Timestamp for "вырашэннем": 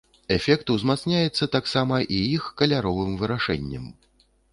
3.21-3.85